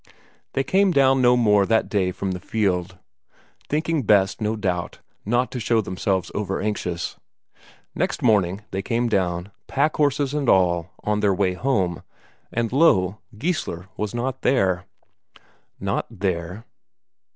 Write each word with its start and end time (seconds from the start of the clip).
They 0.53 0.63
came 0.63 0.89
down 0.89 1.21
no 1.21 1.37
more 1.37 1.63
that 1.63 1.87
day 1.87 2.11
from 2.11 2.31
the 2.31 2.39
fjeld, 2.39 2.97
thinking 3.69 4.01
best, 4.01 4.41
no 4.41 4.55
doubt, 4.55 4.97
not 5.27 5.51
to 5.51 5.59
show 5.59 5.79
themselves 5.79 6.31
over 6.33 6.59
anxious. 6.59 7.17
Next 7.93 8.23
morning 8.23 8.61
they 8.71 8.81
came 8.81 9.09
down, 9.09 9.51
packhorses 9.67 10.33
and 10.33 10.49
all, 10.49 10.89
on 11.03 11.19
their 11.19 11.35
way 11.35 11.53
home. 11.53 12.01
And 12.51 12.73
lo 12.73 13.19
Geissler 13.37 13.89
was 13.95 14.15
not 14.15 14.41
there. 14.41 14.85
Not 15.79 16.07
there? 16.09 16.65